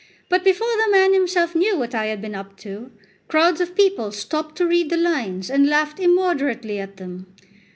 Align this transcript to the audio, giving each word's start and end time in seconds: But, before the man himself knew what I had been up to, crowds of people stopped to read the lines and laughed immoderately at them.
But, 0.29 0.43
before 0.43 0.65
the 0.83 0.91
man 0.91 1.13
himself 1.13 1.53
knew 1.53 1.77
what 1.77 1.93
I 1.93 2.07
had 2.07 2.23
been 2.23 2.33
up 2.33 2.57
to, 2.61 2.89
crowds 3.27 3.61
of 3.61 3.75
people 3.75 4.11
stopped 4.11 4.55
to 4.55 4.65
read 4.65 4.89
the 4.89 4.97
lines 4.97 5.47
and 5.47 5.69
laughed 5.69 5.99
immoderately 5.99 6.79
at 6.79 6.97
them. 6.97 7.27